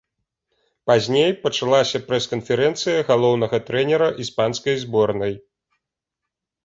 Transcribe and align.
Пазней 0.91 1.31
пачалася 1.43 2.01
прэс-канферэнцыя 2.07 3.05
галоўнага 3.11 3.57
трэнера 3.71 4.07
іспанскай 4.25 4.75
зборнай. 4.85 5.33